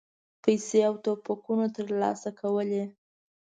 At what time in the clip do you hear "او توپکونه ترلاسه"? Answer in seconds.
0.89-2.29